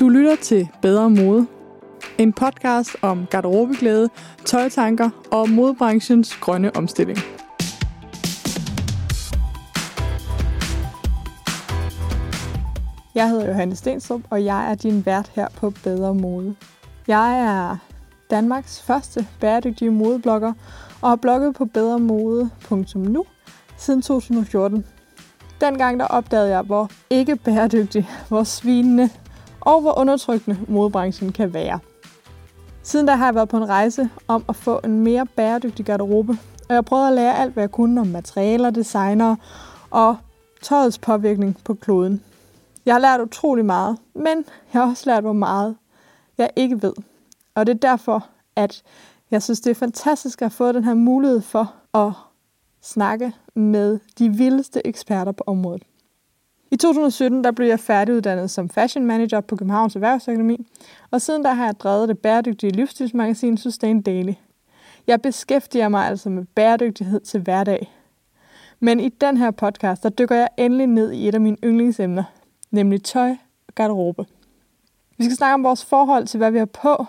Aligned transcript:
Du 0.00 0.08
lytter 0.08 0.36
til 0.36 0.68
Bedre 0.82 1.10
Mode. 1.10 1.46
En 2.18 2.32
podcast 2.32 2.96
om 3.02 3.26
garderobeglæde, 3.30 4.08
tøjtanker 4.44 5.10
og 5.30 5.50
modebranchens 5.50 6.36
grønne 6.36 6.76
omstilling. 6.76 7.18
Jeg 13.14 13.28
hedder 13.28 13.46
Johanne 13.48 13.76
Stenstrup, 13.76 14.20
og 14.30 14.44
jeg 14.44 14.70
er 14.70 14.74
din 14.74 15.06
vært 15.06 15.30
her 15.34 15.48
på 15.56 15.70
Bedre 15.84 16.14
Mode. 16.14 16.54
Jeg 17.06 17.40
er 17.40 17.76
Danmarks 18.30 18.82
første 18.82 19.26
bæredygtige 19.40 19.90
modeblogger 19.90 20.52
og 21.00 21.08
har 21.08 21.16
blogget 21.16 21.54
på 21.54 21.64
bedremode.nu 21.64 23.24
siden 23.76 24.02
2014. 24.02 24.84
Dengang 25.60 26.00
der 26.00 26.06
opdagede 26.06 26.50
jeg, 26.50 26.62
hvor 26.62 26.90
ikke 27.10 27.36
bæredygtig, 27.36 28.08
hvor 28.28 28.44
svinende 28.44 29.10
og 29.60 29.80
hvor 29.80 29.98
undertrykkende 29.98 30.58
modebranchen 30.68 31.32
kan 31.32 31.54
være. 31.54 31.78
Siden 32.82 33.06
da 33.06 33.14
har 33.14 33.24
jeg 33.24 33.34
været 33.34 33.48
på 33.48 33.56
en 33.56 33.68
rejse 33.68 34.10
om 34.28 34.44
at 34.48 34.56
få 34.56 34.80
en 34.84 35.00
mere 35.00 35.26
bæredygtig 35.26 35.84
garderobe, 35.84 36.38
og 36.68 36.74
jeg 36.74 36.84
prøvede 36.84 37.08
at 37.08 37.14
lære 37.14 37.38
alt, 37.38 37.52
hvad 37.52 37.62
jeg 37.62 37.70
kunne 37.70 38.00
om 38.00 38.06
materialer, 38.06 38.70
designer 38.70 39.36
og 39.90 40.16
tøjets 40.62 40.98
påvirkning 40.98 41.56
på 41.64 41.74
kloden. 41.74 42.22
Jeg 42.86 42.94
har 42.94 43.00
lært 43.00 43.20
utrolig 43.20 43.64
meget, 43.64 43.98
men 44.14 44.44
jeg 44.72 44.82
har 44.82 44.90
også 44.90 45.10
lært, 45.10 45.22
hvor 45.22 45.32
meget 45.32 45.76
jeg 46.38 46.50
ikke 46.56 46.82
ved. 46.82 46.92
Og 47.54 47.66
det 47.66 47.74
er 47.74 47.88
derfor, 47.88 48.26
at 48.56 48.82
jeg 49.30 49.42
synes, 49.42 49.60
det 49.60 49.70
er 49.70 49.74
fantastisk 49.74 50.42
at 50.42 50.44
have 50.44 50.50
fået 50.50 50.74
den 50.74 50.84
her 50.84 50.94
mulighed 50.94 51.40
for 51.40 51.74
at 51.94 52.12
snakke 52.82 53.32
med 53.54 53.98
de 54.18 54.28
vildeste 54.28 54.86
eksperter 54.86 55.32
på 55.32 55.44
området. 55.46 55.82
I 56.70 56.76
2017 56.76 57.44
der 57.44 57.50
blev 57.50 57.68
jeg 57.68 57.80
færdiguddannet 57.80 58.50
som 58.50 58.68
fashion 58.68 59.06
manager 59.06 59.40
på 59.40 59.56
Københavns 59.56 59.94
Erhvervsakademi, 59.94 60.66
og 61.10 61.20
siden 61.20 61.42
da 61.42 61.52
har 61.52 61.64
jeg 61.64 61.80
drevet 61.80 62.08
det 62.08 62.18
bæredygtige 62.18 62.72
livsstilsmagasin 62.72 63.56
Sustain 63.56 64.02
Daily. 64.02 64.32
Jeg 65.06 65.22
beskæftiger 65.22 65.88
mig 65.88 66.06
altså 66.06 66.30
med 66.30 66.44
bæredygtighed 66.44 67.20
til 67.20 67.40
hverdag. 67.40 67.92
Men 68.80 69.00
i 69.00 69.08
den 69.08 69.36
her 69.36 69.50
podcast, 69.50 70.02
der 70.02 70.08
dykker 70.08 70.36
jeg 70.36 70.48
endelig 70.56 70.86
ned 70.86 71.12
i 71.12 71.28
et 71.28 71.34
af 71.34 71.40
mine 71.40 71.56
yndlingsemner, 71.64 72.24
nemlig 72.70 73.02
tøj 73.02 73.30
og 73.68 73.74
garderobe. 73.74 74.26
Vi 75.18 75.24
skal 75.24 75.36
snakke 75.36 75.54
om 75.54 75.64
vores 75.64 75.84
forhold 75.84 76.26
til, 76.26 76.38
hvad 76.38 76.50
vi 76.50 76.58
har 76.58 76.64
på, 76.64 77.06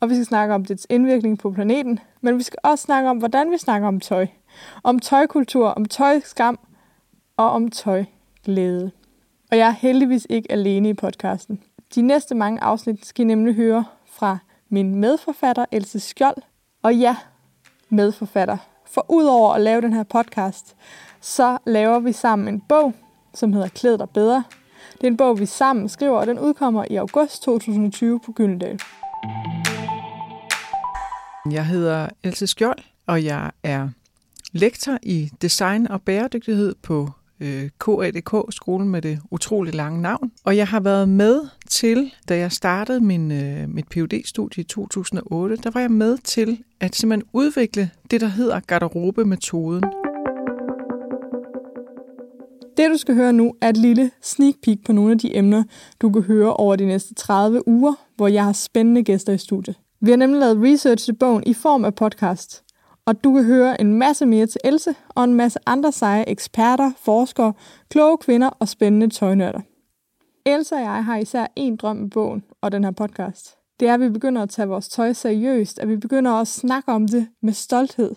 og 0.00 0.10
vi 0.10 0.14
skal 0.14 0.26
snakke 0.26 0.54
om 0.54 0.64
dets 0.64 0.86
indvirkning 0.90 1.38
på 1.38 1.50
planeten, 1.50 1.98
men 2.20 2.38
vi 2.38 2.42
skal 2.42 2.58
også 2.62 2.82
snakke 2.82 3.10
om, 3.10 3.18
hvordan 3.18 3.50
vi 3.50 3.58
snakker 3.58 3.88
om 3.88 4.00
tøj. 4.00 4.26
Om 4.82 4.98
tøjkultur, 4.98 5.68
om 5.68 5.84
tøjskam 5.84 6.58
og 7.36 7.50
om 7.50 7.70
tøjglæde. 7.70 8.90
Og 9.50 9.58
jeg 9.58 9.68
er 9.68 9.70
heldigvis 9.70 10.26
ikke 10.30 10.52
alene 10.52 10.88
i 10.88 10.94
podcasten. 10.94 11.62
De 11.94 12.02
næste 12.02 12.34
mange 12.34 12.62
afsnit 12.62 13.06
skal 13.06 13.22
I 13.22 13.26
nemlig 13.26 13.54
høre 13.54 13.84
fra 14.06 14.38
min 14.68 14.94
medforfatter 14.94 15.64
Else 15.72 16.00
Skjold. 16.00 16.42
Og 16.82 16.96
ja, 16.96 17.16
medforfatter. 17.88 18.56
For 18.86 19.06
udover 19.08 19.54
at 19.54 19.60
lave 19.60 19.80
den 19.80 19.92
her 19.92 20.02
podcast, 20.02 20.76
så 21.20 21.58
laver 21.66 21.98
vi 21.98 22.12
sammen 22.12 22.48
en 22.48 22.60
bog, 22.68 22.94
som 23.34 23.52
hedder 23.52 23.68
Klæd 23.68 23.98
dig 23.98 24.10
bedre. 24.10 24.44
Det 24.92 25.02
er 25.02 25.06
en 25.06 25.16
bog, 25.16 25.40
vi 25.40 25.46
sammen 25.46 25.88
skriver, 25.88 26.18
og 26.18 26.26
den 26.26 26.38
udkommer 26.38 26.84
i 26.90 26.96
august 26.96 27.42
2020 27.42 28.20
på 28.20 28.32
Gyldendal. 28.32 28.80
Jeg 31.50 31.66
hedder 31.66 32.08
Else 32.24 32.46
Skjold, 32.46 32.78
og 33.06 33.24
jeg 33.24 33.50
er 33.62 33.88
lektor 34.52 34.98
i 35.02 35.30
design 35.42 35.88
og 35.88 36.02
bæredygtighed 36.02 36.74
på 36.82 37.10
øh, 37.40 37.70
KADK, 37.80 38.54
skolen 38.54 38.88
med 38.88 39.02
det 39.02 39.18
utroligt 39.30 39.76
lange 39.76 40.02
navn. 40.02 40.32
Og 40.44 40.56
jeg 40.56 40.68
har 40.68 40.80
været 40.80 41.08
med 41.08 41.40
til, 41.68 42.14
da 42.28 42.38
jeg 42.38 42.52
startede 42.52 43.00
min, 43.00 43.32
øh, 43.32 43.68
mit 43.68 43.88
phd 43.88 44.24
studie 44.24 44.60
i 44.60 44.64
2008, 44.64 45.56
der 45.56 45.70
var 45.70 45.80
jeg 45.80 45.90
med 45.90 46.18
til 46.18 46.62
at 46.80 46.96
simpelthen 46.96 47.28
udvikle 47.32 47.90
det, 48.10 48.20
der 48.20 48.26
hedder 48.26 48.60
garderobemetoden. 48.60 49.84
Det, 52.76 52.90
du 52.90 52.96
skal 52.96 53.14
høre 53.14 53.32
nu, 53.32 53.54
er 53.60 53.68
et 53.68 53.76
lille 53.76 54.10
sneak 54.22 54.54
peek 54.62 54.84
på 54.86 54.92
nogle 54.92 55.12
af 55.12 55.18
de 55.18 55.36
emner, 55.36 55.62
du 56.00 56.10
kan 56.10 56.22
høre 56.22 56.54
over 56.54 56.76
de 56.76 56.86
næste 56.86 57.14
30 57.14 57.68
uger, 57.68 57.94
hvor 58.16 58.28
jeg 58.28 58.44
har 58.44 58.52
spændende 58.52 59.02
gæster 59.02 59.32
i 59.32 59.38
studiet. 59.38 59.76
Vi 60.00 60.10
har 60.10 60.16
nemlig 60.16 60.40
lavet 60.40 60.62
research 60.62 61.04
til 61.04 61.12
bogen 61.12 61.42
i 61.46 61.54
form 61.54 61.84
af 61.84 61.94
podcast, 61.94 62.62
og 63.10 63.24
du 63.24 63.34
kan 63.34 63.44
høre 63.44 63.80
en 63.80 63.94
masse 63.94 64.26
mere 64.26 64.46
til 64.46 64.60
Else 64.64 64.94
og 65.08 65.24
en 65.24 65.34
masse 65.34 65.58
andre 65.66 65.92
seje 65.92 66.24
eksperter, 66.28 66.92
forskere, 66.96 67.52
kloge 67.88 68.18
kvinder 68.18 68.48
og 68.48 68.68
spændende 68.68 69.08
tøjnørder. 69.08 69.60
Else 70.46 70.74
og 70.74 70.80
jeg 70.80 71.04
har 71.04 71.16
især 71.16 71.46
en 71.56 71.76
drøm 71.76 71.96
med 71.96 72.10
bogen 72.10 72.44
og 72.60 72.72
den 72.72 72.84
her 72.84 72.90
podcast. 72.90 73.56
Det 73.80 73.88
er, 73.88 73.94
at 73.94 74.00
vi 74.00 74.08
begynder 74.08 74.42
at 74.42 74.50
tage 74.50 74.68
vores 74.68 74.88
tøj 74.88 75.12
seriøst, 75.12 75.78
at 75.78 75.88
vi 75.88 75.96
begynder 75.96 76.30
at 76.30 76.48
snakke 76.48 76.92
om 76.92 77.08
det 77.08 77.28
med 77.42 77.52
stolthed, 77.52 78.14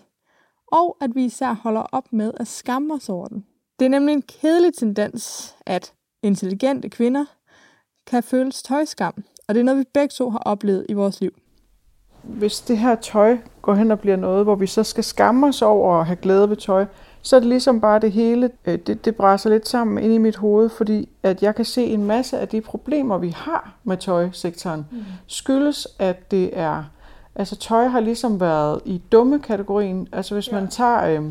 og 0.72 0.96
at 1.00 1.10
vi 1.14 1.24
især 1.24 1.52
holder 1.52 1.82
op 1.92 2.12
med 2.12 2.32
at 2.36 2.48
skamme 2.48 2.94
os 2.94 3.08
over 3.08 3.28
den. 3.28 3.44
Det 3.78 3.84
er 3.84 3.90
nemlig 3.90 4.12
en 4.12 4.22
kedelig 4.22 4.74
tendens, 4.74 5.54
at 5.66 5.92
intelligente 6.22 6.88
kvinder 6.88 7.24
kan 8.06 8.22
føles 8.22 8.62
tøjskam, 8.62 9.24
og 9.48 9.54
det 9.54 9.60
er 9.60 9.64
noget, 9.64 9.80
vi 9.80 9.84
begge 9.94 10.12
to 10.12 10.30
har 10.30 10.38
oplevet 10.38 10.86
i 10.88 10.92
vores 10.92 11.20
liv 11.20 11.32
hvis 12.26 12.60
det 12.60 12.78
her 12.78 12.94
tøj 12.94 13.36
går 13.62 13.74
hen 13.74 13.90
og 13.90 14.00
bliver 14.00 14.16
noget, 14.16 14.44
hvor 14.44 14.54
vi 14.54 14.66
så 14.66 14.82
skal 14.82 15.04
skamme 15.04 15.46
os 15.46 15.62
over 15.62 16.00
at 16.00 16.06
have 16.06 16.16
glæde 16.16 16.50
ved 16.50 16.56
tøj, 16.56 16.86
så 17.22 17.36
er 17.36 17.40
det 17.40 17.48
ligesom 17.48 17.80
bare 17.80 17.98
det 17.98 18.12
hele, 18.12 18.50
øh, 18.64 18.78
det, 18.78 19.04
det 19.04 19.16
brænder 19.16 19.48
lidt 19.48 19.68
sammen 19.68 20.04
ind 20.04 20.12
i 20.12 20.18
mit 20.18 20.36
hoved, 20.36 20.68
fordi 20.68 21.08
at 21.22 21.42
jeg 21.42 21.54
kan 21.54 21.64
se 21.64 21.84
en 21.84 22.04
masse 22.04 22.38
af 22.38 22.48
de 22.48 22.60
problemer, 22.60 23.18
vi 23.18 23.28
har 23.28 23.72
med 23.84 23.96
tøjsektoren, 23.96 24.86
mm. 24.90 25.04
skyldes, 25.26 25.88
at 25.98 26.30
det 26.30 26.58
er, 26.58 26.84
altså 27.34 27.56
tøj 27.56 27.88
har 27.88 28.00
ligesom 28.00 28.40
været 28.40 28.80
i 28.84 29.02
dumme 29.12 29.38
kategorien. 29.38 30.08
Altså 30.12 30.34
hvis 30.34 30.48
ja. 30.48 30.54
man 30.54 30.68
tager 30.68 31.04
øh, 31.04 31.24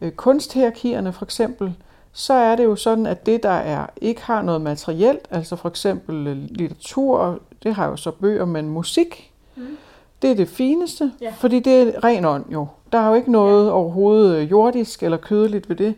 øh, 0.00 0.12
kunsthierarkierne 0.12 1.12
for 1.12 1.24
eksempel, 1.24 1.74
så 2.12 2.34
er 2.34 2.56
det 2.56 2.64
jo 2.64 2.76
sådan, 2.76 3.06
at 3.06 3.26
det, 3.26 3.42
der 3.42 3.50
er 3.50 3.86
ikke 4.00 4.22
har 4.22 4.42
noget 4.42 4.60
materielt, 4.60 5.28
altså 5.30 5.56
for 5.56 5.68
eksempel 5.68 6.26
øh, 6.26 6.36
litteratur, 6.36 7.40
det 7.62 7.74
har 7.74 7.86
jo 7.86 7.96
så 7.96 8.10
bøger, 8.10 8.44
men 8.44 8.68
musik, 8.68 9.32
mm 9.56 9.76
det 10.22 10.30
er 10.30 10.34
det 10.34 10.48
fineste, 10.48 11.12
ja. 11.20 11.32
fordi 11.36 11.60
det 11.60 11.82
er 11.82 12.04
ren 12.04 12.24
ånd 12.24 12.44
jo. 12.52 12.66
Der 12.92 12.98
er 12.98 13.08
jo 13.08 13.14
ikke 13.14 13.32
noget 13.32 13.66
ja. 13.66 13.72
overhovedet 13.72 14.36
øh, 14.36 14.50
jordisk 14.50 15.02
eller 15.02 15.16
kødeligt 15.16 15.68
ved 15.68 15.76
det. 15.76 15.94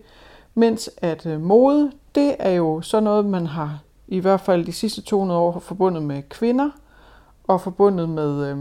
Mens 0.54 0.90
at 0.96 1.26
øh, 1.26 1.40
mode, 1.40 1.92
det 2.14 2.36
er 2.38 2.50
jo 2.50 2.80
så 2.80 3.00
noget, 3.00 3.24
man 3.24 3.46
har 3.46 3.78
i 4.08 4.18
hvert 4.18 4.40
fald 4.40 4.64
de 4.64 4.72
sidste 4.72 5.02
200 5.02 5.40
år 5.40 5.58
forbundet 5.58 6.02
med 6.02 6.22
kvinder 6.22 6.70
og 7.44 7.60
forbundet 7.60 8.08
med, 8.08 8.50
øh, 8.50 8.58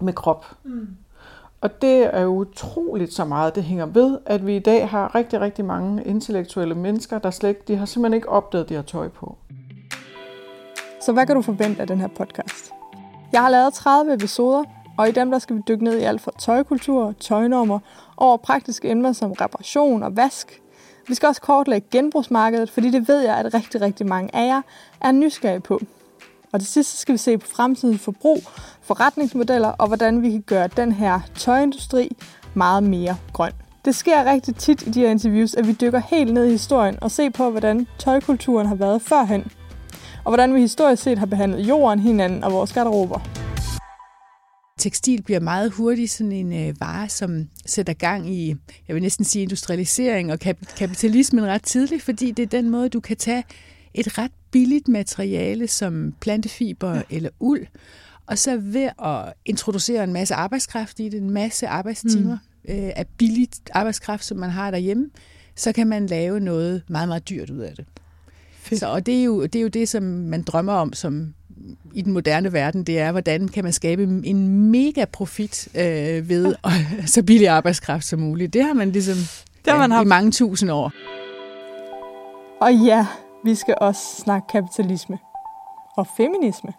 med 0.00 0.12
krop. 0.12 0.46
Mm. 0.64 0.88
Og 1.60 1.82
det 1.82 2.16
er 2.16 2.20
jo 2.20 2.30
utroligt 2.30 3.12
så 3.12 3.24
meget, 3.24 3.54
det 3.54 3.62
hænger 3.62 3.86
ved, 3.86 4.18
at 4.26 4.46
vi 4.46 4.56
i 4.56 4.58
dag 4.58 4.88
har 4.88 5.14
rigtig, 5.14 5.40
rigtig 5.40 5.64
mange 5.64 6.04
intellektuelle 6.04 6.74
mennesker, 6.74 7.18
der 7.18 7.30
slet 7.30 7.48
ikke, 7.48 7.60
de 7.68 7.76
har 7.76 7.86
simpelthen 7.86 8.14
ikke 8.14 8.28
opdaget, 8.28 8.68
de 8.68 8.74
har 8.74 8.82
tøj 8.82 9.08
på. 9.08 9.36
Så 11.02 11.12
hvad 11.12 11.26
kan 11.26 11.36
du 11.36 11.42
forvente 11.42 11.80
af 11.80 11.86
den 11.86 12.00
her 12.00 12.08
podcast? 12.08 12.72
Jeg 13.32 13.42
har 13.42 13.50
lavet 13.50 13.74
30 13.74 14.14
episoder, 14.14 14.64
og 14.98 15.08
i 15.08 15.12
dem 15.12 15.30
der 15.30 15.38
skal 15.38 15.56
vi 15.56 15.62
dykke 15.68 15.84
ned 15.84 15.98
i 15.98 16.02
alt 16.02 16.20
fra 16.20 16.30
tøjkultur, 16.38 17.14
tøjnormer, 17.20 17.78
over 18.16 18.36
praktiske 18.36 18.90
emner 18.90 19.12
som 19.12 19.32
reparation 19.32 20.02
og 20.02 20.16
vask. 20.16 20.60
Vi 21.08 21.14
skal 21.14 21.26
også 21.26 21.40
kortlægge 21.40 21.88
genbrugsmarkedet, 21.90 22.70
fordi 22.70 22.90
det 22.90 23.08
ved 23.08 23.20
jeg, 23.20 23.36
at 23.36 23.54
rigtig, 23.54 23.80
rigtig 23.80 24.06
mange 24.06 24.36
af 24.36 24.46
jer 24.46 24.62
er 25.00 25.12
nysgerrige 25.12 25.60
på. 25.60 25.80
Og 26.52 26.60
til 26.60 26.68
sidst 26.68 26.98
skal 26.98 27.12
vi 27.12 27.18
se 27.18 27.38
på 27.38 27.46
fremtidens 27.46 28.00
forbrug, 28.00 28.38
forretningsmodeller 28.82 29.68
og 29.68 29.86
hvordan 29.86 30.22
vi 30.22 30.30
kan 30.30 30.42
gøre 30.42 30.68
den 30.76 30.92
her 30.92 31.20
tøjindustri 31.34 32.16
meget 32.54 32.82
mere 32.82 33.16
grøn. 33.32 33.52
Det 33.84 33.94
sker 33.94 34.24
rigtig 34.24 34.56
tit 34.56 34.86
i 34.86 34.90
de 34.90 35.00
her 35.00 35.10
interviews, 35.10 35.54
at 35.54 35.66
vi 35.66 35.72
dykker 35.72 35.98
helt 35.98 36.34
ned 36.34 36.46
i 36.46 36.50
historien 36.50 36.98
og 37.02 37.10
ser 37.10 37.30
på, 37.30 37.50
hvordan 37.50 37.86
tøjkulturen 37.98 38.66
har 38.66 38.74
været 38.74 39.02
førhen, 39.02 39.52
og 40.24 40.30
hvordan 40.30 40.54
vi 40.54 40.60
historisk 40.60 41.02
set 41.02 41.18
har 41.18 41.26
behandlet 41.26 41.68
jorden, 41.68 41.98
hinanden 41.98 42.44
og 42.44 42.52
vores 42.52 42.72
garderober. 42.72 43.43
Tekstil 44.84 45.22
bliver 45.22 45.40
meget 45.40 45.70
hurtigt 45.70 46.10
sådan 46.10 46.32
en 46.32 46.52
øh, 46.52 46.80
vare, 46.80 47.08
som 47.08 47.48
sætter 47.66 47.92
gang 47.92 48.34
i, 48.34 48.54
jeg 48.88 48.94
vil 48.94 49.02
næsten 49.02 49.24
sige 49.24 49.42
industrialisering 49.42 50.32
og 50.32 50.38
kap- 50.44 50.76
kapitalismen 50.76 51.46
ret 51.46 51.62
tidligt, 51.62 52.02
fordi 52.02 52.30
det 52.30 52.42
er 52.42 52.46
den 52.46 52.70
måde, 52.70 52.88
du 52.88 53.00
kan 53.00 53.16
tage 53.16 53.44
et 53.94 54.18
ret 54.18 54.30
billigt 54.50 54.88
materiale 54.88 55.68
som 55.68 56.14
plantefiber 56.20 56.94
ja. 56.94 57.02
eller 57.10 57.30
uld, 57.40 57.66
og 58.26 58.38
så 58.38 58.56
ved 58.56 58.88
at 59.04 59.32
introducere 59.44 60.04
en 60.04 60.12
masse 60.12 60.34
arbejdskraft 60.34 61.00
i 61.00 61.08
det, 61.08 61.22
en 61.22 61.30
masse 61.30 61.68
arbejdstimer 61.68 62.38
mm. 62.68 62.74
øh, 62.74 62.92
af 62.96 63.06
billigt 63.18 63.70
arbejdskraft, 63.72 64.24
som 64.24 64.38
man 64.38 64.50
har 64.50 64.70
derhjemme, 64.70 65.10
så 65.56 65.72
kan 65.72 65.86
man 65.86 66.06
lave 66.06 66.40
noget 66.40 66.82
meget, 66.88 67.08
meget 67.08 67.28
dyrt 67.28 67.50
ud 67.50 67.58
af 67.58 67.74
det. 67.76 67.86
Så, 68.78 68.86
og 68.86 69.06
det 69.06 69.20
er, 69.20 69.24
jo, 69.24 69.42
det 69.42 69.56
er 69.56 69.62
jo 69.62 69.68
det, 69.68 69.88
som 69.88 70.02
man 70.02 70.42
drømmer 70.42 70.72
om 70.72 70.92
som 70.92 71.34
i 71.94 72.02
den 72.02 72.12
moderne 72.12 72.52
verden, 72.52 72.84
det 72.84 72.98
er, 72.98 73.12
hvordan 73.12 73.48
kan 73.48 73.64
man 73.64 73.72
skabe 73.72 74.02
en 74.02 74.70
mega 74.70 75.04
profit 75.04 75.68
øh, 75.74 76.28
ved 76.28 76.54
så 77.06 77.22
billig 77.22 77.48
arbejdskraft 77.48 78.04
som 78.04 78.20
muligt. 78.20 78.52
Det 78.52 78.64
har 78.64 78.72
man 78.72 78.90
ligesom 78.90 79.16
det 79.64 79.72
har 79.72 79.78
man 79.78 79.90
ja, 79.90 79.96
haft. 79.96 80.06
i 80.06 80.08
mange 80.08 80.30
tusind 80.30 80.70
år. 80.70 80.92
Og 82.60 82.74
ja, 82.74 83.06
vi 83.44 83.54
skal 83.54 83.74
også 83.80 84.00
snakke 84.18 84.46
kapitalisme. 84.48 85.18
og 85.96 86.06
feminisme. 86.16 86.72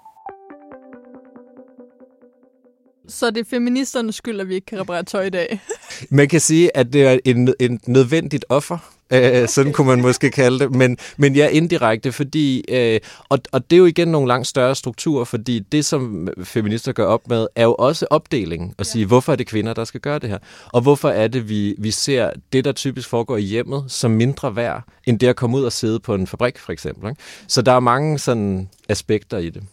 Så 3.08 3.30
det 3.30 3.38
er 3.38 3.50
feministernes 3.50 4.16
skyld, 4.16 4.40
at 4.40 4.50
vi 4.50 4.56
ikke 4.56 4.66
kan 4.66 4.80
reparere 4.80 5.04
tøj 5.04 5.24
i 5.24 5.30
dag. 5.30 5.62
Man 6.10 6.28
kan 6.28 6.40
sige, 6.40 6.78
at 6.78 6.94
det 6.94 7.08
er 7.08 7.20
en, 7.26 7.54
en 7.60 7.80
nødvendigt 7.88 8.46
offer. 8.50 8.78
Okay. 9.12 9.48
Sådan 9.48 9.74
kunne 9.74 9.88
man 9.88 10.02
måske 10.02 10.32
kalde 10.32 10.60
det. 10.60 10.72
Men, 10.72 10.98
men 11.18 11.36
ja, 11.36 11.48
indirekte, 11.48 12.12
fordi... 12.12 12.64
Øh, 12.70 13.00
og, 13.30 13.40
og 13.52 13.70
det 13.70 13.76
er 13.76 13.78
jo 13.78 13.86
igen 13.86 14.08
nogle 14.08 14.28
langt 14.28 14.48
større 14.48 14.76
strukturer, 14.76 15.26
fordi 15.26 15.60
det, 15.60 15.86
som 15.86 16.28
feminister 16.44 16.92
gør 16.92 17.06
op 17.06 17.30
med, 17.30 17.48
er 17.56 17.64
jo 17.64 17.76
også 17.76 18.08
opdelingen. 18.10 18.74
At 18.78 18.86
sige, 18.86 19.02
ja. 19.02 19.08
hvorfor 19.08 19.32
er 19.32 19.36
det 19.36 19.48
kvinder, 19.48 19.74
der 19.74 19.84
skal 19.84 20.02
gøre 20.02 20.20
det 20.20 20.30
her? 20.30 20.38
Og 20.74 20.82
hvorfor 20.82 21.10
er 21.10 21.28
det, 21.28 21.50
vi, 21.50 21.76
vi 21.78 21.92
ser 21.92 22.32
det, 22.54 22.66
der 22.66 22.72
typisk 22.72 23.10
foregår 23.10 23.38
i 23.38 23.42
hjemmet, 23.42 23.84
som 23.88 24.12
mindre 24.12 24.56
værd, 24.56 24.84
end 25.06 25.20
det 25.20 25.28
at 25.28 25.36
komme 25.36 25.58
ud 25.58 25.64
og 25.64 25.72
sidde 25.72 26.00
på 26.00 26.16
en 26.16 26.28
fabrik, 26.28 26.60
for 26.60 26.72
eksempel. 26.72 27.10
Ikke? 27.10 27.22
Så 27.48 27.62
der 27.62 27.72
er 27.72 27.80
mange 27.80 28.20
sådan 28.20 28.70
aspekter 28.90 29.38
i 29.38 29.50
det. 29.50 29.64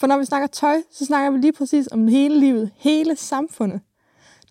For 0.00 0.06
når 0.06 0.18
vi 0.18 0.24
snakker 0.24 0.46
tøj, 0.46 0.82
så 0.90 1.04
snakker 1.04 1.30
vi 1.30 1.38
lige 1.38 1.52
præcis 1.52 1.88
om 1.92 2.08
hele 2.08 2.40
livet, 2.40 2.70
hele 2.76 3.16
samfundet. 3.16 3.80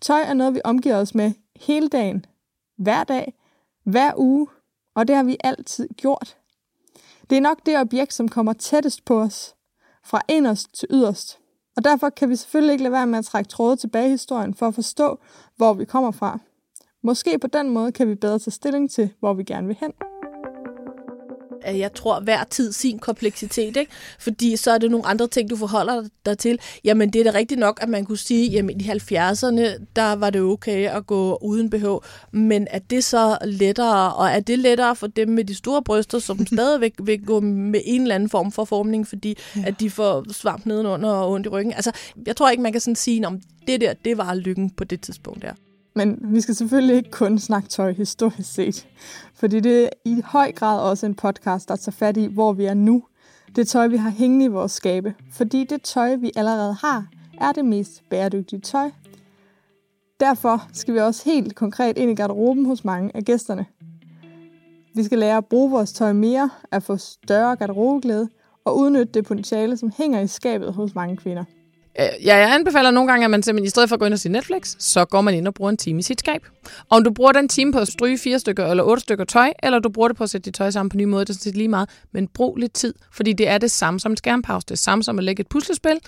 Tøj 0.00 0.20
er 0.20 0.34
noget, 0.34 0.54
vi 0.54 0.60
omgiver 0.64 0.96
os 0.96 1.14
med 1.14 1.32
hele 1.56 1.88
dagen, 1.88 2.26
hver 2.78 3.04
dag, 3.04 3.34
hver 3.84 4.12
uge, 4.16 4.46
og 4.94 5.08
det 5.08 5.16
har 5.16 5.22
vi 5.22 5.36
altid 5.44 5.88
gjort. 5.88 6.36
Det 7.30 7.36
er 7.36 7.40
nok 7.40 7.66
det 7.66 7.78
objekt, 7.78 8.14
som 8.14 8.28
kommer 8.28 8.52
tættest 8.52 9.04
på 9.04 9.20
os, 9.20 9.54
fra 10.04 10.20
inderst 10.28 10.74
til 10.74 10.88
yderst. 10.90 11.38
Og 11.76 11.84
derfor 11.84 12.10
kan 12.10 12.30
vi 12.30 12.36
selvfølgelig 12.36 12.72
ikke 12.72 12.82
lade 12.82 12.92
være 12.92 13.06
med 13.06 13.18
at 13.18 13.24
trække 13.24 13.48
tråde 13.48 13.76
tilbage 13.76 14.06
i 14.06 14.10
historien 14.10 14.54
for 14.54 14.68
at 14.68 14.74
forstå, 14.74 15.18
hvor 15.56 15.74
vi 15.74 15.84
kommer 15.84 16.10
fra. 16.10 16.38
Måske 17.02 17.38
på 17.38 17.46
den 17.46 17.70
måde 17.70 17.92
kan 17.92 18.08
vi 18.08 18.14
bedre 18.14 18.38
tage 18.38 18.50
stilling 18.50 18.90
til, 18.90 19.12
hvor 19.20 19.34
vi 19.34 19.44
gerne 19.44 19.66
vil 19.66 19.76
hen 19.80 19.92
at 21.66 21.78
jeg 21.78 21.94
tror 21.94 22.20
hver 22.20 22.44
tid 22.50 22.72
sin 22.72 22.98
kompleksitet, 22.98 23.76
ikke? 23.76 23.92
fordi 24.18 24.56
så 24.56 24.70
er 24.70 24.78
det 24.78 24.90
nogle 24.90 25.06
andre 25.06 25.26
ting, 25.26 25.50
du 25.50 25.56
forholder 25.56 26.08
dig 26.26 26.38
til. 26.38 26.58
Jamen 26.84 27.12
det 27.12 27.26
er 27.26 27.32
da 27.32 27.38
rigtigt 27.38 27.60
nok, 27.60 27.78
at 27.82 27.88
man 27.88 28.04
kunne 28.04 28.18
sige, 28.18 28.50
jamen 28.50 28.80
i 28.80 28.84
70'erne, 28.84 29.84
der 29.96 30.12
var 30.12 30.30
det 30.30 30.40
okay 30.40 30.88
at 30.90 31.06
gå 31.06 31.38
uden 31.42 31.70
BH, 31.70 31.86
men 32.32 32.66
er 32.70 32.78
det 32.78 33.04
så 33.04 33.38
lettere, 33.44 34.14
og 34.14 34.28
er 34.28 34.40
det 34.40 34.58
lettere 34.58 34.96
for 34.96 35.06
dem 35.06 35.28
med 35.28 35.44
de 35.44 35.54
store 35.54 35.82
bryster, 35.82 36.18
som 36.18 36.46
stadigvæk 36.56 36.92
vil 37.02 37.24
gå 37.26 37.40
med 37.40 37.80
en 37.84 38.02
eller 38.02 38.14
anden 38.14 38.28
form 38.28 38.52
for 38.52 38.64
formning, 38.64 39.08
fordi 39.08 39.38
at 39.64 39.80
de 39.80 39.90
får 39.90 40.32
svamp 40.32 40.66
nedenunder 40.66 41.10
og 41.10 41.30
ondt 41.30 41.46
i 41.46 41.48
ryggen? 41.48 41.72
Altså, 41.72 41.92
jeg 42.26 42.36
tror 42.36 42.50
ikke, 42.50 42.62
man 42.62 42.72
kan 42.72 42.80
sådan 42.80 42.96
sige, 42.96 43.26
om 43.26 43.40
det 43.66 43.80
der, 43.80 43.92
det 44.04 44.18
var 44.18 44.34
lykken 44.34 44.70
på 44.70 44.84
det 44.84 45.00
tidspunkt 45.00 45.42
der. 45.42 45.52
Men 45.96 46.18
vi 46.22 46.40
skal 46.40 46.54
selvfølgelig 46.54 46.96
ikke 46.96 47.10
kun 47.10 47.38
snakke 47.38 47.68
tøj 47.68 47.92
historisk 47.92 48.54
set, 48.54 48.88
fordi 49.34 49.60
det 49.60 49.84
er 49.84 49.88
i 50.04 50.22
høj 50.24 50.52
grad 50.52 50.80
også 50.80 51.06
en 51.06 51.14
podcast, 51.14 51.68
der 51.68 51.76
tager 51.76 51.92
fat 51.92 52.16
i, 52.16 52.26
hvor 52.26 52.52
vi 52.52 52.64
er 52.64 52.74
nu. 52.74 53.04
Det 53.56 53.68
tøj, 53.68 53.86
vi 53.86 53.96
har 53.96 54.10
hængende 54.10 54.44
i 54.44 54.48
vores 54.48 54.72
skabe, 54.72 55.14
fordi 55.32 55.64
det 55.64 55.82
tøj, 55.82 56.14
vi 56.14 56.32
allerede 56.36 56.74
har, 56.74 57.06
er 57.40 57.52
det 57.52 57.64
mest 57.64 58.02
bæredygtige 58.10 58.60
tøj. 58.60 58.90
Derfor 60.20 60.68
skal 60.72 60.94
vi 60.94 60.98
også 60.98 61.22
helt 61.24 61.54
konkret 61.54 61.98
ind 61.98 62.10
i 62.10 62.14
garderoben 62.14 62.66
hos 62.66 62.84
mange 62.84 63.10
af 63.14 63.24
gæsterne. 63.24 63.66
Vi 64.94 65.02
skal 65.02 65.18
lære 65.18 65.36
at 65.36 65.46
bruge 65.46 65.70
vores 65.70 65.92
tøj 65.92 66.12
mere, 66.12 66.50
at 66.70 66.82
få 66.82 66.96
større 66.96 67.56
garderobeglæde 67.56 68.28
og 68.64 68.78
udnytte 68.78 69.12
det 69.12 69.24
potentiale, 69.24 69.76
som 69.76 69.92
hænger 69.98 70.20
i 70.20 70.26
skabet 70.26 70.72
hos 70.74 70.94
mange 70.94 71.16
kvinder. 71.16 71.44
Øh, 72.00 72.26
ja, 72.26 72.36
jeg 72.36 72.54
anbefaler 72.54 72.90
nogle 72.90 73.10
gange, 73.10 73.24
at 73.24 73.30
man 73.30 73.42
simpelthen 73.42 73.66
i 73.66 73.70
stedet 73.70 73.88
for 73.88 73.96
at 73.96 74.00
gå 74.00 74.06
ind 74.06 74.14
og 74.14 74.18
se 74.20 74.28
Netflix, 74.28 74.76
så 74.78 75.04
går 75.04 75.20
man 75.20 75.34
ind 75.34 75.48
og 75.48 75.54
bruger 75.54 75.70
en 75.70 75.76
time 75.76 75.98
i 75.98 76.02
sit 76.02 76.20
skab. 76.20 76.46
Om 76.90 77.04
du 77.04 77.10
bruger 77.10 77.32
den 77.32 77.48
time 77.48 77.72
på 77.72 77.78
at 77.78 77.88
stryge 77.88 78.18
fire 78.18 78.38
stykker 78.38 78.66
eller 78.66 78.84
otte 78.84 79.00
stykker 79.00 79.24
tøj, 79.24 79.52
eller 79.62 79.78
du 79.78 79.88
bruger 79.88 80.08
det 80.08 80.16
på 80.16 80.24
at 80.24 80.30
sætte 80.30 80.44
dit 80.44 80.54
tøj 80.54 80.70
sammen 80.70 80.88
på 80.90 80.94
en 80.94 80.98
ny 80.98 81.04
måde, 81.04 81.24
det 81.24 81.30
er 81.30 81.34
sådan 81.34 81.42
set 81.42 81.56
lige 81.56 81.68
meget. 81.68 81.88
Men 82.12 82.28
brug 82.28 82.56
lidt 82.56 82.72
tid, 82.72 82.94
fordi 83.12 83.32
det 83.32 83.48
er 83.48 83.58
det 83.58 83.70
samme 83.70 84.00
som 84.00 84.12
en 84.12 84.16
skærmpause. 84.16 84.64
Det 84.64 84.70
er 84.70 84.76
samme 84.76 85.04
som 85.04 85.18
at 85.18 85.24
lægge 85.24 85.40
et 85.40 85.48
puslespil, 85.48 85.98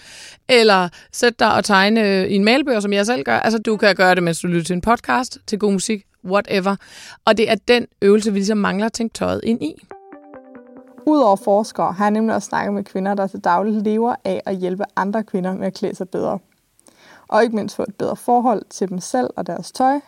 eller 0.48 0.88
sætte 1.12 1.36
dig 1.38 1.54
og 1.54 1.64
tegne 1.64 2.00
øh, 2.00 2.26
i 2.26 2.34
en 2.34 2.44
mailbøger, 2.44 2.80
som 2.80 2.92
jeg 2.92 3.06
selv 3.06 3.22
gør. 3.22 3.38
Altså, 3.38 3.58
du 3.58 3.76
kan 3.76 3.96
gøre 3.96 4.14
det, 4.14 4.22
mens 4.22 4.40
du 4.40 4.46
lytter 4.46 4.64
til 4.64 4.74
en 4.74 4.80
podcast, 4.80 5.38
til 5.46 5.58
god 5.58 5.72
musik, 5.72 6.04
whatever. 6.24 6.76
Og 7.24 7.36
det 7.36 7.50
er 7.50 7.54
den 7.68 7.86
øvelse, 8.02 8.32
vi 8.32 8.38
ligesom 8.38 8.58
mangler 8.58 8.86
at 8.86 8.92
tænke 8.92 9.14
tøjet 9.14 9.40
ind 9.44 9.62
i. 9.62 9.74
Udover 11.08 11.36
forskere 11.36 11.92
har 11.92 12.04
jeg 12.04 12.10
nemlig 12.10 12.34
også 12.34 12.46
snakket 12.46 12.74
med 12.74 12.84
kvinder, 12.84 13.14
der 13.14 13.26
til 13.26 13.40
dagligt 13.40 13.84
lever 13.84 14.14
af 14.24 14.42
at 14.46 14.56
hjælpe 14.56 14.84
andre 14.96 15.24
kvinder 15.24 15.54
med 15.54 15.66
at 15.66 15.74
klæde 15.74 15.94
sig 15.94 16.08
bedre. 16.08 16.38
Og 17.28 17.42
ikke 17.42 17.56
mindst 17.56 17.76
få 17.76 17.82
et 17.82 17.94
bedre 17.94 18.16
forhold 18.16 18.62
til 18.70 18.88
dem 18.88 19.00
selv 19.00 19.30
og 19.36 19.46
deres 19.46 19.72
tøj. 19.72 20.00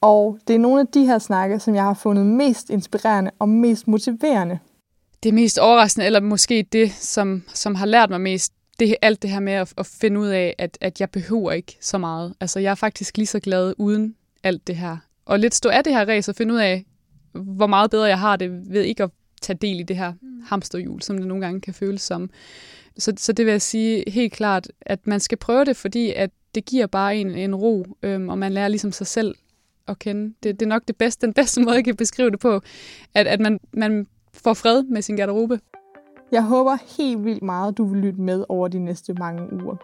Og 0.00 0.38
det 0.48 0.54
er 0.54 0.58
nogle 0.58 0.80
af 0.80 0.86
de 0.86 1.06
her 1.06 1.18
snakke, 1.18 1.58
som 1.58 1.74
jeg 1.74 1.82
har 1.82 1.94
fundet 1.94 2.26
mest 2.26 2.70
inspirerende 2.70 3.30
og 3.38 3.48
mest 3.48 3.88
motiverende. 3.88 4.58
Det 5.22 5.34
mest 5.34 5.58
overraskende, 5.58 6.06
eller 6.06 6.20
måske 6.20 6.66
det, 6.72 6.92
som, 6.92 7.42
som 7.54 7.74
har 7.74 7.86
lært 7.86 8.10
mig 8.10 8.20
mest, 8.20 8.52
det 8.80 8.90
er 8.90 8.94
alt 9.02 9.22
det 9.22 9.30
her 9.30 9.40
med 9.40 9.52
at, 9.52 9.74
at 9.78 9.86
finde 9.86 10.20
ud 10.20 10.28
af, 10.28 10.54
at, 10.58 10.78
at 10.80 11.00
jeg 11.00 11.10
behøver 11.10 11.52
ikke 11.52 11.78
så 11.80 11.98
meget. 11.98 12.34
Altså, 12.40 12.60
jeg 12.60 12.70
er 12.70 12.74
faktisk 12.74 13.16
lige 13.16 13.26
så 13.26 13.40
glad 13.40 13.74
uden 13.78 14.16
alt 14.42 14.66
det 14.66 14.76
her. 14.76 14.96
Og 15.26 15.38
lidt 15.38 15.54
stå 15.54 15.68
af 15.68 15.84
det 15.84 15.94
her 15.94 16.08
race 16.08 16.30
og 16.30 16.36
finde 16.36 16.54
ud 16.54 16.58
af, 16.58 16.84
hvor 17.32 17.66
meget 17.66 17.90
bedre 17.90 18.04
jeg 18.04 18.18
har 18.18 18.36
det 18.36 18.72
ved 18.72 18.82
ikke 18.82 19.02
at 19.02 19.10
tage 19.46 19.58
del 19.60 19.80
i 19.80 19.82
det 19.82 19.96
her 19.96 20.12
mm. 20.12 20.42
hamsterhjul, 20.46 21.02
som 21.02 21.18
det 21.18 21.26
nogle 21.26 21.44
gange 21.44 21.60
kan 21.60 21.74
føles 21.74 22.02
som. 22.02 22.30
Så, 22.98 23.12
så 23.16 23.32
det 23.32 23.46
vil 23.46 23.52
jeg 23.52 23.62
sige 23.62 24.04
helt 24.10 24.32
klart, 24.32 24.68
at 24.80 25.06
man 25.06 25.20
skal 25.20 25.38
prøve 25.38 25.64
det, 25.64 25.76
fordi 25.76 26.12
at 26.12 26.30
det 26.54 26.64
giver 26.64 26.86
bare 26.86 27.16
en, 27.16 27.30
en 27.30 27.54
ro, 27.54 27.86
øhm, 28.02 28.28
og 28.28 28.38
man 28.38 28.52
lærer 28.52 28.68
ligesom 28.68 28.92
sig 28.92 29.06
selv 29.06 29.34
at 29.88 29.98
kende. 29.98 30.34
Det, 30.42 30.60
det 30.60 30.66
er 30.66 30.70
nok 30.70 30.82
det 30.88 30.96
bedste, 30.96 31.26
den 31.26 31.34
bedste 31.34 31.62
måde, 31.62 31.76
jeg 31.76 31.84
kan 31.84 31.96
beskrive 31.96 32.30
det 32.30 32.40
på, 32.40 32.60
at, 33.14 33.26
at 33.26 33.40
man, 33.40 33.60
man 33.72 34.06
får 34.34 34.54
fred 34.54 34.82
med 34.82 35.02
sin 35.02 35.16
garderobe. 35.16 35.60
Jeg 36.32 36.42
håber 36.42 36.76
helt 36.98 37.24
vildt 37.24 37.42
meget, 37.42 37.78
du 37.78 37.84
vil 37.84 38.00
lytte 38.00 38.20
med 38.20 38.44
over 38.48 38.68
de 38.68 38.78
næste 38.78 39.14
mange 39.14 39.52
uger. 39.52 39.76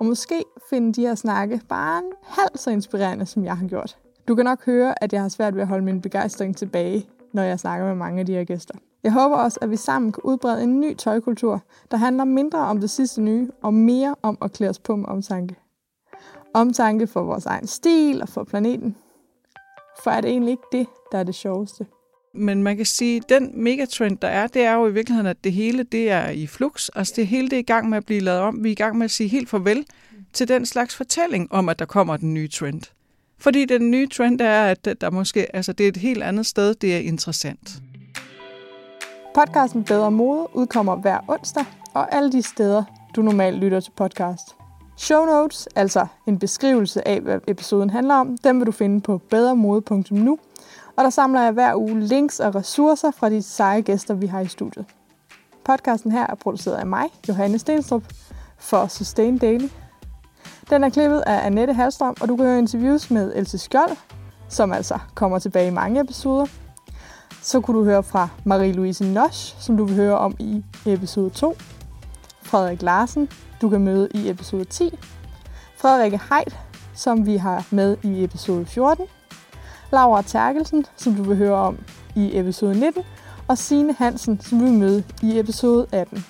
Og 0.00 0.06
måske 0.06 0.44
finde 0.70 0.92
de 0.92 1.00
her 1.00 1.14
snakke 1.14 1.60
bare 1.68 1.98
en 1.98 2.12
halv 2.22 2.56
så 2.56 2.70
inspirerende, 2.70 3.26
som 3.26 3.44
jeg 3.44 3.56
har 3.56 3.66
gjort. 3.66 3.96
Du 4.28 4.34
kan 4.34 4.44
nok 4.44 4.64
høre, 4.66 5.02
at 5.04 5.12
jeg 5.12 5.20
har 5.20 5.28
svært 5.28 5.54
ved 5.54 5.62
at 5.62 5.68
holde 5.68 5.84
min 5.84 6.00
begejstring 6.00 6.56
tilbage, 6.56 7.06
når 7.32 7.42
jeg 7.42 7.60
snakker 7.60 7.86
med 7.86 7.94
mange 7.94 8.20
af 8.20 8.26
de 8.26 8.32
her 8.32 8.44
gæster. 8.44 8.74
Jeg 9.02 9.12
håber 9.12 9.36
også, 9.36 9.58
at 9.62 9.70
vi 9.70 9.76
sammen 9.76 10.12
kan 10.12 10.20
udbrede 10.24 10.62
en 10.62 10.80
ny 10.80 10.96
tøjkultur, 10.96 11.62
der 11.90 11.96
handler 11.96 12.24
mindre 12.24 12.58
om 12.58 12.80
det 12.80 12.90
sidste 12.90 13.22
nye 13.22 13.50
og 13.62 13.74
mere 13.74 14.14
om 14.22 14.38
at 14.42 14.52
klæde 14.52 14.70
os 14.70 14.78
på 14.78 14.96
med 14.96 15.08
omtanke. 15.08 15.56
Omtanke 16.54 17.06
for 17.06 17.22
vores 17.22 17.46
egen 17.46 17.66
stil 17.66 18.22
og 18.22 18.28
for 18.28 18.44
planeten. 18.44 18.96
For 20.02 20.10
er 20.10 20.20
det 20.20 20.30
egentlig 20.30 20.50
ikke 20.50 20.62
det, 20.72 20.86
der 21.12 21.18
er 21.18 21.22
det 21.22 21.34
sjoveste? 21.34 21.86
Men 22.34 22.62
man 22.62 22.76
kan 22.76 22.86
sige, 22.86 23.16
at 23.16 23.28
den 23.28 23.62
megatrend, 23.62 24.18
der 24.18 24.28
er, 24.28 24.46
det 24.46 24.62
er 24.62 24.74
jo 24.74 24.86
i 24.86 24.92
virkeligheden, 24.92 25.26
at 25.26 25.44
det 25.44 25.52
hele 25.52 25.82
det 25.82 26.10
er 26.10 26.28
i 26.28 26.46
flux. 26.46 26.88
Altså 26.94 27.12
det 27.16 27.26
hele 27.26 27.48
det 27.48 27.56
er 27.56 27.60
i 27.60 27.62
gang 27.62 27.88
med 27.88 27.98
at 27.98 28.06
blive 28.06 28.20
lavet 28.20 28.40
om. 28.40 28.64
Vi 28.64 28.68
er 28.68 28.72
i 28.72 28.74
gang 28.74 28.98
med 28.98 29.04
at 29.04 29.10
sige 29.10 29.28
helt 29.28 29.48
farvel 29.48 29.86
til 30.32 30.48
den 30.48 30.66
slags 30.66 30.96
fortælling 30.96 31.52
om, 31.52 31.68
at 31.68 31.78
der 31.78 31.84
kommer 31.84 32.16
den 32.16 32.34
nye 32.34 32.48
trend. 32.48 32.82
Fordi 33.38 33.64
den 33.64 33.90
nye 33.90 34.08
trend 34.08 34.40
er, 34.40 34.62
at 34.62 34.88
der 35.00 35.10
måske, 35.10 35.56
altså 35.56 35.72
det 35.72 35.84
er 35.84 35.88
et 35.88 35.96
helt 35.96 36.22
andet 36.22 36.46
sted, 36.46 36.74
det 36.74 36.94
er 36.94 36.98
interessant. 36.98 37.82
Podcasten 39.38 39.84
Bedre 39.84 40.10
Mode 40.10 40.46
udkommer 40.52 40.96
hver 40.96 41.18
onsdag, 41.28 41.64
og 41.94 42.14
alle 42.14 42.32
de 42.32 42.42
steder, 42.42 42.84
du 43.16 43.22
normalt 43.22 43.56
lytter 43.56 43.80
til 43.80 43.90
podcast. 43.90 44.56
Show 44.96 45.24
notes, 45.24 45.68
altså 45.76 46.06
en 46.26 46.38
beskrivelse 46.38 47.08
af, 47.08 47.20
hvad 47.20 47.40
episoden 47.46 47.90
handler 47.90 48.14
om, 48.14 48.38
dem 48.44 48.58
vil 48.58 48.66
du 48.66 48.72
finde 48.72 49.00
på 49.00 49.18
bedremode.nu, 49.18 50.38
og 50.96 51.04
der 51.04 51.10
samler 51.10 51.42
jeg 51.42 51.52
hver 51.52 51.74
uge 51.74 52.00
links 52.00 52.40
og 52.40 52.54
ressourcer 52.54 53.10
fra 53.10 53.30
de 53.30 53.42
seje 53.42 53.80
gæster, 53.80 54.14
vi 54.14 54.26
har 54.26 54.40
i 54.40 54.46
studiet. 54.46 54.84
Podcasten 55.64 56.12
her 56.12 56.26
er 56.26 56.34
produceret 56.34 56.76
af 56.76 56.86
mig, 56.86 57.04
Johanne 57.28 57.58
Stenstrup, 57.58 58.02
for 58.58 58.86
Sustain 58.86 59.38
Daily. 59.38 59.68
Den 60.70 60.84
er 60.84 60.88
klippet 60.88 61.22
af 61.26 61.46
Annette 61.46 61.74
Halstrøm, 61.74 62.16
og 62.20 62.28
du 62.28 62.36
kan 62.36 62.46
høre 62.46 62.58
interviews 62.58 63.10
med 63.10 63.32
Else 63.36 63.58
Skjold, 63.58 63.96
som 64.48 64.72
altså 64.72 64.98
kommer 65.14 65.38
tilbage 65.38 65.68
i 65.68 65.74
mange 65.74 66.00
episoder, 66.00 66.46
så 67.48 67.60
kunne 67.60 67.78
du 67.78 67.84
høre 67.84 68.02
fra 68.02 68.28
Marie-Louise 68.44 69.04
Nosch, 69.04 69.56
som 69.60 69.76
du 69.76 69.84
vil 69.84 69.96
høre 69.96 70.18
om 70.18 70.36
i 70.38 70.64
episode 70.86 71.30
2. 71.30 71.56
Frederik 72.42 72.82
Larsen, 72.82 73.28
du 73.62 73.68
kan 73.68 73.80
møde 73.80 74.08
i 74.14 74.30
episode 74.30 74.64
10. 74.64 74.98
Frederik 75.76 76.12
Heidt, 76.12 76.58
som 76.94 77.26
vi 77.26 77.36
har 77.36 77.66
med 77.70 77.96
i 78.02 78.24
episode 78.24 78.66
14. 78.66 79.06
Laura 79.92 80.22
Terkelsen, 80.22 80.86
som 80.96 81.14
du 81.14 81.22
vil 81.22 81.36
høre 81.36 81.56
om 81.56 81.78
i 82.16 82.38
episode 82.38 82.80
19. 82.80 83.02
Og 83.48 83.58
Sine 83.58 83.94
Hansen, 83.98 84.40
som 84.40 84.58
du 84.58 84.64
vil 84.64 84.74
møde 84.74 85.04
i 85.22 85.38
episode 85.38 85.86
18. 85.92 86.26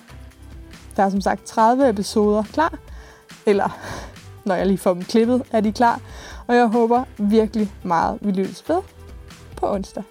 Der 0.95 1.03
er 1.03 1.09
som 1.09 1.21
sagt 1.21 1.43
30 1.43 1.89
episoder 1.89 2.43
klar. 2.53 2.77
Eller, 3.45 3.79
når 4.45 4.55
jeg 4.55 4.67
lige 4.67 4.77
får 4.77 4.93
dem 4.93 5.03
klippet, 5.03 5.43
er 5.51 5.61
de 5.61 5.71
klar. 5.71 6.01
Og 6.47 6.55
jeg 6.55 6.67
håber 6.67 7.03
virkelig 7.17 7.73
meget, 7.83 8.17
vi 8.21 8.31
lyttes 8.31 8.69
ved 8.69 8.81
på 9.55 9.73
onsdag. 9.73 10.03